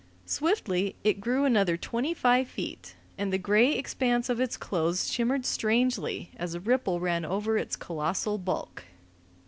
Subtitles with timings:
[0.25, 5.45] Swiftly it grew another twenty five feet, and the gray expanse of its clothes shimmered
[5.45, 8.85] strangely as a ripple ran over its colossal bulk.